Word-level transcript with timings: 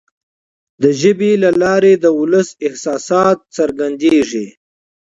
د 0.81 0.83
ژبي 1.01 1.31
له 1.43 1.49
لارې 1.61 1.93
د 2.03 2.05
ولس 2.19 2.49
احساسات 2.67 3.37
څرګندیږي. 3.57 4.47